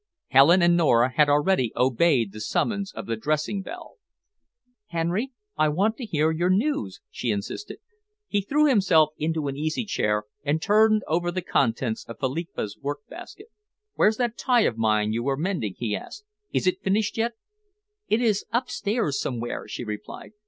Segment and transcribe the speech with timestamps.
[0.29, 3.97] Helen and Nora had already obeyed the summons of the dressing bell.
[4.87, 7.77] "Henry, I want to hear your news," she insisted.
[8.27, 13.49] He threw himself into an easy chair and turned over the contents of Philippa's workbasket.
[13.93, 16.23] "Where's that tie of mine you were mending?" he asked.
[16.51, 17.33] "Is it finished yet?"
[18.07, 20.31] "It is upstairs somewhere," she replied.